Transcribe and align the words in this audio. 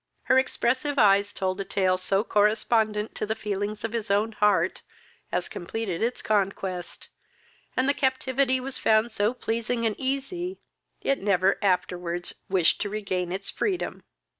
Her 0.23 0.39
expressive 0.39 0.97
eyes 0.97 1.31
told 1.31 1.61
a 1.61 1.63
tale 1.63 1.95
so 1.95 2.23
correspondent 2.23 3.13
to 3.13 3.27
the 3.27 3.35
feelings 3.35 3.83
of 3.83 3.93
his 3.93 4.09
own 4.09 4.31
heart, 4.31 4.81
as 5.31 5.47
completed 5.47 6.01
its 6.01 6.23
conquest, 6.23 7.09
and 7.77 7.87
the 7.87 7.93
captivity 7.93 8.59
was 8.59 8.79
found 8.79 9.11
so 9.11 9.31
pleasing 9.31 9.85
and 9.85 9.95
easy, 9.99 10.57
it 11.03 11.21
never 11.21 11.59
afterwards 11.63 12.33
wished 12.49 12.81
to 12.81 12.89
regain 12.89 13.31
its 13.31 13.51
freedom. 13.51 14.01